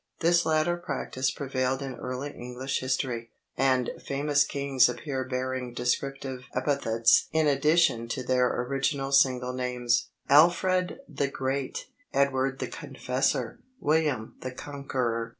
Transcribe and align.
This 0.19 0.47
latter 0.47 0.77
practice 0.77 1.29
prevailed 1.29 1.83
in 1.83 1.93
early 1.93 2.31
English 2.31 2.79
history, 2.79 3.29
and 3.55 3.91
famous 4.03 4.43
kings 4.43 4.89
appear 4.89 5.23
bearing 5.23 5.75
descriptive 5.75 6.45
epithets 6.55 7.27
in 7.31 7.45
addition 7.45 8.07
to 8.07 8.23
their 8.23 8.47
original 8.63 9.11
single 9.11 9.53
names 9.53 10.09
Alfred 10.27 11.01
the 11.07 11.27
Great, 11.27 11.85
Edward 12.15 12.57
the 12.57 12.67
Confessor, 12.67 13.59
William 13.79 14.33
the 14.41 14.49
Conqueror. 14.49 15.29